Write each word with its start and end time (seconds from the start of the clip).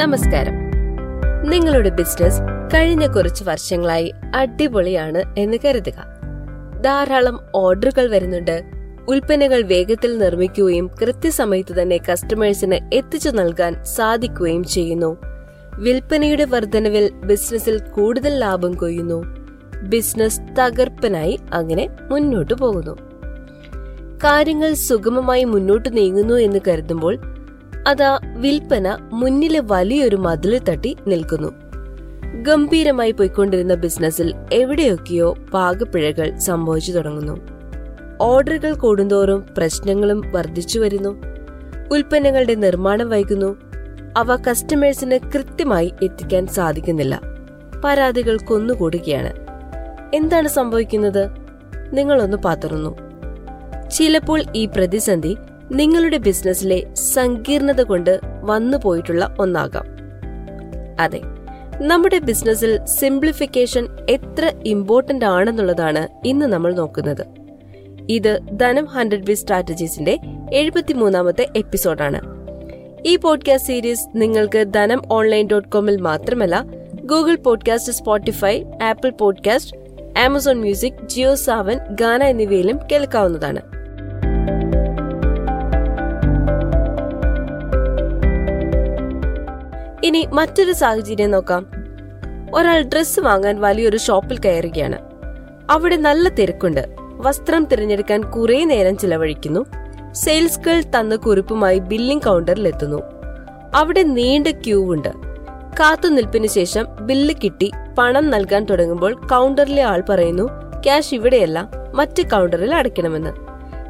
നമസ്കാരം. 0.00 0.52
നിങ്ങളുടെ 1.50 1.88
ബിസിനസ് 1.88 2.40
കഴിഞ്ഞ 2.74 3.06
കുറച്ച് 3.06 3.44
വർഷങ്ങളായി 3.44 4.12
അടിപൊളിയാണ് 4.34 5.34
എന്ന് 5.38 5.56
കരുതുക. 5.64 5.92
ധാരാളം 6.80 7.40
ഓർഡറുകൾ 7.54 8.10
വരുന്നുണ്ട്. 8.10 8.64
ഉൽപ്പന്നങ്ങൾ 9.08 9.62
വേഗത്തിൽ 9.62 10.18
നിർമ്മിക്കുകയും 10.18 10.90
കൃത്യസമയത്ത് 11.02 11.82
തന്നെ 11.82 11.98
കസ്റ്റമേഴ്സിന് 12.12 12.94
എത്തിച്ചു 12.94 13.30
നൽകാൻ 13.30 13.84
സാധിക്കുകയും 13.84 14.64
ചെയ്യുന്നു. 14.64 15.16
വിൽപ്പനയുടെ 15.76 16.44
വർധനവിൽ 16.44 17.12
ബിസിനസ്സിൽ 17.12 17.78
കൂടുതൽ 17.78 18.38
ലാഭം 18.38 18.74
കൊയ്യുന്നു. 18.74 19.24
ബിസിനസ് 19.82 20.40
തകർപ്പനായി 20.60 21.40
അങ്ങനെ 21.52 21.88
മുന്നോട്ടു 22.08 22.54
പോകുന്നു. 22.54 22.96
കാര്യങ്ങൾ 24.24 24.72
സുഗമമായി 24.72 25.44
മുന്നോട്ട് 25.44 25.96
നീങ്ങുന്നു 25.96 26.34
എന്ന് 26.34 26.58
കരുതുമ്പോൾ 26.68 27.39
അതാ 27.88 28.18
വിൽപ്പന 28.36 28.98
മുന്നിലെ 29.12 29.60
വലിയൊരു 29.64 30.16
മതിൽ 30.16 30.58
തട്ടി 30.58 30.96
നിൽക്കുന്നു. 31.06 31.48
ഗംഭീരമായി 32.42 33.10
പോയിക്കൊണ്ടിരുന്ന 33.10 33.74
ബിസിനസ്സിൽ 33.74 34.34
എവിടെയൊക്കെയോ 34.52 35.34
പാകപ്പിഴകൾ 35.54 36.38
സംഭവിച്ചു 36.38 36.92
തുടങ്ങുന്നു. 36.92 37.40
ഓർഡറുകൾ 38.20 38.72
കൂടുന്തോറും 38.72 39.46
പ്രശ്നങ്ങളും 39.58 40.22
വർദ്ധിച്ചു 40.32 40.80
വരുന്നു. 40.80 41.22
ഉൽപ്പന്നങ്ങളുടെ 41.92 42.54
നിർമ്മാണം 42.54 43.08
വൈകുന്നു. 43.08 43.56
അവ 44.16 44.36
കസ്റ്റമേഴ്സിന് 44.36 45.18
കൃത്യമായി 45.34 45.94
എത്തിക്കാൻ 46.02 46.46
സാധിക്കുന്നില്ല. 46.46 47.20
പരാതികൾ 47.84 48.36
കൊന്നുകൂടുകയാണ്. 48.36 49.32
എന്താണ് 50.14 50.48
സംഭവിക്കുന്നത്? 50.48 51.28
നിങ്ങളൊന്ന് 51.92 52.36
പാത്തുറന്നു. 52.36 52.96
ചിലപ്പോൾ 53.88 54.42
ഈ 54.56 54.66
പ്രതിസന്ധി 54.66 55.36
നിങ്ങളുടെ 55.70 56.16
ബിസിനസ്സിലെ 56.16 56.94
സങ്കീർണത 56.94 57.80
കൊണ്ട് 57.82 58.20
വന്നു 58.42 58.78
പോയിട്ടുള്ള 58.78 59.36
ഒന്നാകാം. 59.38 59.84
അതെ 61.00 61.20
നമ്മുടെ 61.78 62.18
ബിസിനസ്സിൽ 62.18 62.84
സിംപ്ലിഫിക്കേഷൻ 62.84 63.86
എത്ര 64.10 64.52
ഇമ്പോർട്ടന്റ് 64.66 65.24
ആണെന്നുള്ളതാണ് 65.24 66.08
ഇന്ന് 66.26 66.46
നമ്മൾ 66.46 66.74
നോക്കുന്നത്. 66.74 67.26
ഇത് 68.10 68.38
ധനം 68.52 68.84
ഹൺഡ്രഡ് 68.84 69.24
ബി 69.24 69.32
സ്ട്രാറ്റജീസിന്റെ 69.32 70.18
എഴുപത്തിമൂന്നാമത്തെ 70.52 71.48
എപ്പിസോഡാണ്. 71.56 72.20
ഈ 73.06 73.16
പോഡ്കാസ്റ്റ് 73.16 73.68
സീരീസ് 73.68 74.08
നിങ്ങൾക്ക് 74.14 74.64
ധനം 74.72 75.02
ഓൺലൈൻ 75.12 75.46
ഡോട്ട് 75.46 75.68
കോമിൽ 75.68 75.96
മാത്രമല്ല 76.00 76.64
Google 77.02 77.36
podcast 77.36 77.92
Spotify 77.92 78.64
Apple 78.82 79.10
podcast 79.10 79.76
Amazon 80.18 80.60
music 80.60 81.06
Jio 81.06 81.34
Saavn 81.34 81.78
Gaana 81.90 82.24
എന്നിവയിലും 82.24 82.78
കേൾക്കാവുന്നതാണ്. 82.92 83.79
ഇനി 90.04 90.28
മറ്റൊരു 90.32 90.72
സാഹചര്യം 90.72 91.30
നോക്കാം. 91.30 91.66
ഒരാൾ 92.54 92.82
ഡ്രസ്സ് 92.82 93.20
വാങ്ങാൻ 93.20 93.60
വലിയൊരു 93.60 93.96
ഷോപ്പിൽ 93.96 94.38
കയറുകയാണ്. 94.38 94.98
അവിടെ 95.70 95.96
നല്ല 95.96 96.28
തിരക്കുണ്ട്. 96.28 96.94
വസ്ത്രം 97.00 97.64
തിരഞ്ഞെടുക്കാൻ 97.64 98.22
കുറെ 98.22 98.64
നേരം 98.64 98.96
ചിലവഴിക്കുന്നു. 98.96 99.64
സെയിൽസ് 100.12 100.60
ഗേൾ 100.60 100.82
തന്ന 100.82 101.16
കുറിപ്പുമായി 101.16 101.78
ബില്ലിംഗ് 101.78 102.22
കൗണ്ടറിൽ 102.22 102.68
എത്തുന്നു. 102.68 103.02
അവിടെ 103.74 104.02
നീണ്ട 104.02 104.46
ക്യൂ 104.48 104.94
ഉണ്ട് 104.94 105.08
കാത്തുനിൽപ്പിന് 105.80 106.46
ശേഷം 106.46 106.86
ബില്ല് 107.00 107.34
കിട്ടി 107.44 107.70
പണം 107.98 108.30
നൽകാൻ 108.30 108.64
തുടങ്ങുമ്പോൾ 108.64 109.14
കൗണ്ടറിലെ 109.14 109.82
ആൾ 109.82 110.02
പറയുന്നു 110.08 110.48
ക്യാഷ് 110.84 111.14
ഇവിടെയല്ല 111.14 111.70
മറ്റ് 111.94 112.22
കൗണ്ടറിൽ 112.22 112.74
അടയ്ക്കണമെന്ന്. 112.74 113.30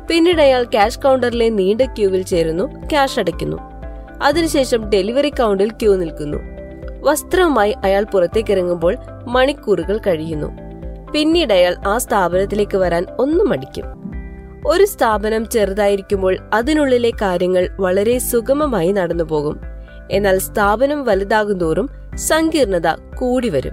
പിന്നീട് 0.09 0.43
അയാൾ 0.43 0.65
ക്യാഷ് 0.65 0.99
കൗണ്ടറിലെ 0.99 1.49
നീണ്ട 1.49 1.83
ക്യൂവിൽ 1.83 2.23
ചേരുന്നു 2.23 2.65
ക്യാഷ് 2.65 3.19
അടയ്ക്കുന്നു. 3.19 3.80
അതിനുശേഷം 4.23 4.91
ഡെലിവറി 4.91 5.29
കൗണ്ടിൽ 5.29 5.71
ക്യൂ 5.71 5.97
നിൽക്കുന്നു. 5.97 6.39
വസ്ത്രവുമായി 7.01 7.75
അയാൾ 7.85 8.05
പുറത്തേക്ക് 8.05 8.53
ഇറങ്ങുമ്പോൾ 8.53 8.97
മണിക്കൂറുകൾ 9.29 9.99
കഴിയുന്നു. 9.99 10.47
പിന്നീട് 11.13 11.53
അയാൾ 11.53 11.77
ആ 11.87 11.99
സ്ഥാപനത്തിലേക്ക് 11.99 12.77
വരാൻ 12.77 13.07
ഒന്നും 13.19 13.49
മടിക്കും. 13.49 13.85
ഒരു 14.67 14.85
സ്ഥാപനം 14.85 15.49
ചെറുതായിരിക്കുമ്പോൾ 15.49 16.37
അതിനുള്ളിലെ 16.53 17.11
കാര്യങ്ങൾ 17.11 17.69
വളരെ 17.81 18.19
സുഗമമായി 18.19 18.93
നടന്നു 18.93 19.25
പോകും 19.25 19.61
എന്നാൽ 20.11 20.39
സ്ഥാപനം 20.39 21.05
വലുതാകുന്തോറും 21.05 21.89
സങ്കീർണത 22.15 22.87
കൂടി 23.19 23.49
വരും. 23.49 23.73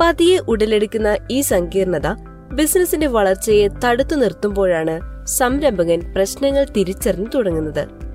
പതിയെ 0.00 0.38
ഉടലെടുക്കുന്ന 0.38 1.16
ഈ 1.30 1.40
സങ്കീർണത 1.40 2.06
ബിസിനസിന്റെ 2.52 3.06
വളർച്ചയെ 3.06 3.68
തടുത്തു 3.68 4.16
നിർത്തുമ്പോഴാണ് 4.16 5.26
സംരംഭകൻ 5.26 6.12
പ്രശ്നങ്ങൾ 6.14 6.64
തിരിച്ചറിഞ്ഞു 6.64 7.28
തുടങ്ങുന്നത്. 7.34 8.07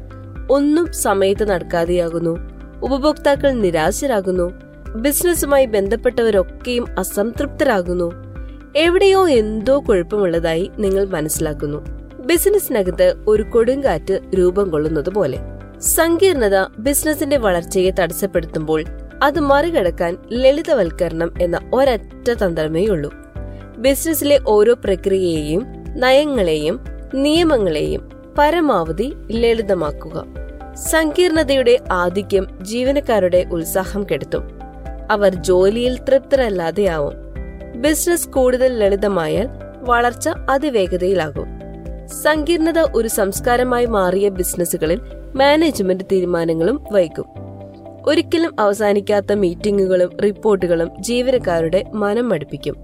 ഒന്നും 0.51 0.93
സമയത്ത് 0.93 1.49
നടക്കാതെയാകുന്നു. 1.49 2.37
ഉപഭോക്താക്കൾ 2.83 3.51
നിരാശരാകുന്നു. 3.51 4.51
ബിസിനസ്സുമായി 4.95 5.65
ബന്ധപ്പെട്ടവരൊക്കെയും 5.65 6.85
അസംതൃപ്തരാകുന്നു. 6.99 8.11
എവിടെയോ 8.75 9.29
എന്തോ 9.29 9.83
കുഴപ്പമുള്ളതായി 9.89 10.71
നിങ്ങൾ 10.79 11.05
മനസ്സിലാക്കുന്നു. 11.05 11.85
ബിസിനസ്സിനകത്ത് 12.25 13.15
ഒരു 13.27 13.43
കൊടുങ്കാറ്റ് 13.43 14.19
രൂപം 14.37 14.69
കൊള്ളുന്നത് 14.69 15.09
പോലെ. 15.09 15.37
സങ്കീർണത 15.79 16.67
ബിസിനസിന്റെ 16.79 17.37
വളർച്ചയെ 17.37 17.91
തടസ്സപ്പെടുത്തുമ്പോൾ 17.91 18.83
അത് 19.23 19.39
മറികടക്കാൻ 19.39 20.17
ലളിതവൽക്കരണം 20.31 21.33
എന്ന 21.41 21.59
ഒരൊറ്റ 21.73 22.33
തന്ത്രമേ 22.33 22.85
ഉള്ളൂ. 22.85 23.13
ബിസിനസ്സിലെ 23.77 24.39
ഓരോ 24.47 24.73
പ്രക്രിയയെയും 24.73 25.65
നയങ്ങളെയും 25.95 26.79
നിയമങ്ങളെയും 27.13 28.22
പരമാവധി 28.37 29.13
ലളിതമാക്കുക. 29.31 30.25
സങ്കീർണതയുടെ 30.75 31.79
ആധിക്യം 31.91 32.59
ജീവനക്കാരുടെ 32.61 33.45
ഉത്സാഹം 33.51 34.03
കെടുത്തും. 34.03 34.59
അവർ 35.11 35.33
ജോലിയിൽ 35.33 35.99
തൃപ്തരല്ലാതെയാവും. 35.99 37.13
ബിസിനസ് 37.75 38.27
കൂടുതൽ 38.27 38.79
ലളിതമായാൽ 38.79 39.47
വളർച്ച 39.81 40.29
അതിവേഗതയിലാകും. 40.49 41.45
സങ്കീർണത 42.23 42.79
ഒരു 42.95 43.07
സംസ്കാരമായി 43.07 43.85
മാറിയ 43.85 44.29
ബിസിനസ്സുകളിൽ 44.29 45.01
മാനേജ്മെന്റ് 45.35 46.03
തീരുമാനങ്ങളും 46.11 46.85
വൈകും 46.91 47.25
ഒരിക്കലും 48.05 48.55
അവസാനിക്കാത്ത 48.59 49.33
മീറ്റിംഗുകളും 49.33 50.17
റിപ്പോർട്ടുകളും 50.23 50.89
ജീവനക്കാരുടെ 50.99 51.83
മനം 51.93 52.29
മടുപ്പിക്കും 52.29 52.75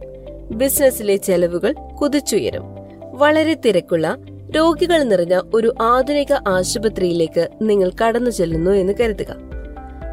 ബിസിനസ്സിലെ 0.52 1.16
ചെലവുകൾ 1.16 1.74
കുതിച്ചുയരും. 2.02 2.64
വളരെ 3.02 3.54
തിരക്കുള്ള 3.54 4.18
രോഗികൾ 4.56 5.04
നിറഞ്ഞ 5.04 5.42
ഒരു 5.54 5.74
ആധുനിക 5.82 6.34
ആശുപത്രിയിലേക്ക് 6.48 7.50
നിങ്ങൾ 7.62 7.92
കടന്നു 8.04 8.30
ചെല്ലുന്നു 8.30 8.72
എന്ന് 8.72 8.94
കരുതുക. 9.00 9.36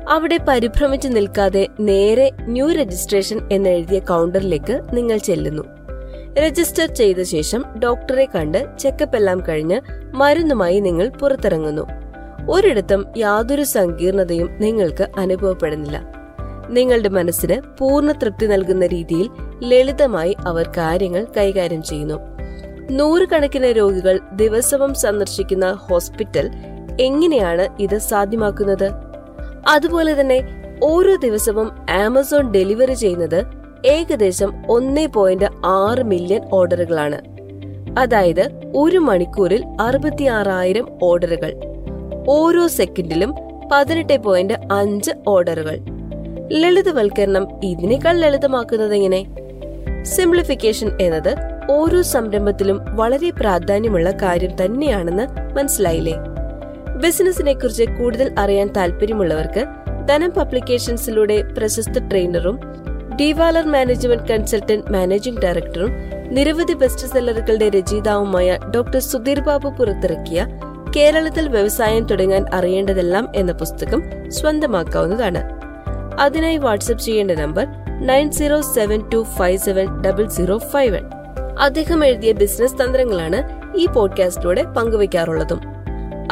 അവിടെ 0.08 0.38
പരിഭ്രമിച്ചു 0.48 1.08
നിൽക്കാതെ 1.08 1.68
നേരെ 1.80 2.30
ന്യൂ 2.40 2.72
രജിസ്ട്രേഷൻ 2.72 3.48
എന്നെഴുതിയ 3.52 3.98
കൗണ്ടറിലേക്ക് 3.98 4.82
നിങ്ങൾ 4.92 5.16
ചെല്ലുന്നു. 5.16 5.62
രജിസ്റ്റർ 6.38 6.94
ചെയ്ത 6.94 7.22
ശേഷം 7.22 7.64
ഡോക്ടറെ 7.84 8.28
കണ്ട് 8.34 8.78
ചെക്കപ്പ് 8.78 9.16
എല്ലാം 9.16 9.42
കഴിഞ്ഞ് 9.48 9.80
മരുന്നുമായി 10.14 10.80
നിങ്ങൾ 10.80 11.08
പുറത്തിറങ്ങുന്നു. 11.08 11.86
ഒരിടത്തും 12.50 13.06
യാതൊരു 13.16 13.62
സങ്കീർണതയും 13.62 14.56
നിങ്ങൾക്ക് 14.60 15.08
അനുഭവപ്പെടുന്നില്ല. 15.18 16.02
നിങ്ങളുടെ 16.70 17.08
മനസ്സിന് 17.08 17.60
പൂർണ 17.78 18.12
തൃപ്തി 18.12 18.46
നൽകുന്ന 18.46 18.86
രീതിയിൽ 18.86 19.30
ലളിതമായി 19.62 20.36
അവർ 20.46 20.68
കാര്യങ്ങൾ 20.68 21.26
കൈകാര്യം 21.36 21.82
ചെയ്യുന്നു. 21.82 22.35
നൂറുകണക്കിന് 22.90 23.66
രോഗികൾ 23.66 24.20
ദിവസവും 24.32 24.94
സന്ദർശിക്കുന്ന 24.94 25.72
ഹോസ്പിറ്റൽ 25.72 26.50
എങ്ങനെയാണ് 27.00 27.68
ഇത് 27.80 27.98
സാധ്യമാക്കുന്നത്? 27.98 28.90
അതുപോലെ 29.68 30.20
തന്നെ 30.20 30.48
ഓരോ 30.84 31.16
ദിവസവും 31.16 31.72
ആമസോൺ 31.90 32.52
ഡെലിവറി 32.52 32.92
ചെയ്യുന്നത് 32.92 33.44
ഏകദേശം 33.86 34.62
ഒന്നേ 34.68 35.06
പോയിന്റ് 35.06 35.44
ആറ് 35.66 36.02
മില്യൺ 36.02 36.40
ഓർഡറുകളാണ്. 36.52 37.20
അതായത് 37.98 38.72
ഒരു 38.76 38.98
മണിക്കൂറിൽ 38.98 39.64
അറുപത്തിയാറായിരം 39.80 40.98
ഓർഡറുകൾ. 41.02 41.54
ഓരോ 42.28 42.66
സെക്കൻഡിലും 42.66 43.34
പതിനെട്ട് 43.72 44.16
പോയിന്റ് 44.16 44.54
അഞ്ച് 44.72 45.10
ഓർഡറുകൾ. 45.28 45.78
ലളിതവൽക്കരണം 46.52 47.60
ഇതിനേക്കാൾ 47.64 48.16
ലളിതമാക്കുന്നത് 48.18 48.94
എങ്ങനെ? 48.94 49.26
സിംപ്ലിഫിക്കേഷൻ 50.02 50.90
എന്നത് 51.00 51.55
ഓരോ 51.70 52.02
സംരംഭത്തിലും 52.02 52.80
വളരെ 52.88 53.30
പ്രാധാന്യമുള്ള 53.30 54.10
കാര്യം 54.10 54.64
തന്നെയാണെന്ന് 54.64 55.56
മനസ്സിലായില്ലേ? 55.56 56.14
ബിസിനസിനെ 56.96 57.52
കുറിച്ച് 57.52 57.82
കൂടുതൽ 57.82 58.34
അറിയാൻ 58.38 58.68
താല്പര്യമുള്ളവർക്ക് 58.76 59.64
ധനം 60.08 60.30
പബ്ലിക്കേഷൻസിലൂടെ 60.30 61.42
പ്രശസ്ത 61.42 62.08
ട്രെയിനറും 62.08 62.60
ഡിവാലർ 63.20 63.64
മാനേജ്മെന്റ് 63.64 64.28
കൺസൾട്ടന്റ് 64.28 64.92
മാനേജിംഗ് 64.92 65.40
ഡയറക്ടറും 65.40 65.90
നിരവധി 66.28 66.72
ബെസ്റ്റ് 66.72 67.06
സെല്ലറുകളുടെ 67.06 67.68
രചയിതാവുമായ 67.68 68.58
ഡോക്ടർ 68.74 68.98
സുധീർ 68.98 69.40
ബാബു 69.40 69.68
പുറത്തിറക്കിയ 69.68 70.46
കേരളത്തിൽ 70.96 71.48
വ്യവസായം 71.48 72.04
തുടങ്ങാൻ 72.04 72.54
അറിയേണ്ടതെല്ലാം 72.54 73.32
എന്ന 73.34 73.52
പുസ്തകം 73.52 74.02
സ്വന്തമാക്കാവുന്നതാണ്. 74.28 75.42
അതിനായി 76.20 76.56
വാട്സ്ആപ്പ് 76.56 77.04
ചെയ്യേണ്ട 77.04 77.30
number 77.30 77.66
nine 78.06 78.30
zero 78.30 78.60
seven 78.60 79.08
two 79.08 79.26
five 79.36 79.58
seven 79.58 80.02
double 80.02 80.28
zero 80.28 80.58
five 80.58 80.96
one. 80.96 81.15
അദ്ദേഹം 81.60 82.04
എഴുതിയ 82.04 82.32
ബിസിനസ് 82.32 82.74
തന്ത്രങ്ങളാണ് 82.74 83.42
ഈ 83.76 83.86
പോഡ്കാസ്റ്റിലൂടെ 83.86 84.62
പങ്കുവയ്ക്കാറുള്ളതും. 84.62 85.60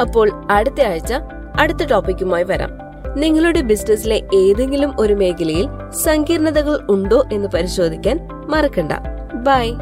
അപ്പോൾ 0.00 0.30
അടുത്ത 0.50 0.82
ആഴ്ച 0.82 1.12
അടുത്ത 1.60 1.86
ടോപ്പിക്കുമായി 1.90 2.44
വരാം. 2.44 2.70
നിങ്ങളുടെ 3.16 3.60
ബിസിനസ്സിലെ 3.60 4.22
ഏതെങ്കിലും 4.34 4.92
ഒരു 4.98 5.14
മേഖലയിൽ 5.14 5.68
സങ്കീർണതകൾ 6.04 6.86
ഉണ്ടോ 6.90 7.24
എന്ന് 7.32 7.48
പരിശോധിക്കാൻ 7.48 8.28
മറക്കണ്ട. 8.48 8.92
ബൈ. 9.34 9.72